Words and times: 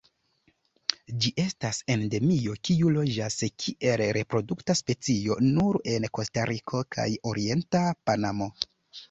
Ĝi 1.25 1.31
estas 1.43 1.81
endemio 1.95 2.55
kiu 2.69 2.93
loĝas 2.95 3.37
kiel 3.65 4.03
reprodukta 4.21 4.77
specio 4.81 5.39
nur 5.51 5.79
en 5.93 6.09
Kostariko 6.21 6.83
kaj 6.99 7.07
orienta 7.35 7.85
Panamo. 8.11 8.51